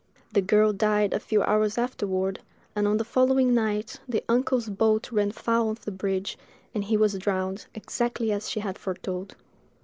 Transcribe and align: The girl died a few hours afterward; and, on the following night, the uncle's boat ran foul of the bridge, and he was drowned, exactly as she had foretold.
The 0.31 0.41
girl 0.41 0.73
died 0.73 1.13
a 1.13 1.19
few 1.19 1.43
hours 1.43 1.77
afterward; 1.77 2.39
and, 2.75 2.87
on 2.87 2.97
the 2.97 3.03
following 3.05 3.53
night, 3.53 3.99
the 4.09 4.23
uncle's 4.27 4.67
boat 4.67 5.11
ran 5.11 5.31
foul 5.31 5.69
of 5.69 5.85
the 5.85 5.91
bridge, 5.91 6.39
and 6.73 6.83
he 6.83 6.97
was 6.97 7.19
drowned, 7.19 7.67
exactly 7.75 8.31
as 8.31 8.49
she 8.49 8.61
had 8.61 8.79
foretold. 8.79 9.35